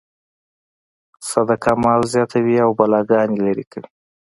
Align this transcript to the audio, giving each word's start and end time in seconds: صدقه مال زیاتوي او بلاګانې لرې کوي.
صدقه 1.29 1.71
مال 1.83 2.01
زیاتوي 2.13 2.55
او 2.65 2.69
بلاګانې 2.79 3.39
لرې 3.45 3.65
کوي. 3.71 3.89